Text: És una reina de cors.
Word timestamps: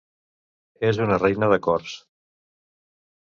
És 0.87 0.99
una 1.03 1.19
reina 1.19 1.49
de 1.53 1.59
cors. 1.67 1.93